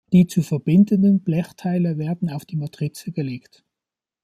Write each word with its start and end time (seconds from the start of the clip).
Die 0.11 0.25
zu 0.25 0.41
verbindenden 0.41 1.19
Blechteile 1.21 1.99
werden 1.99 2.31
auf 2.31 2.43
die 2.43 2.55
Matrize 2.57 3.11
gelegt. 3.11 3.63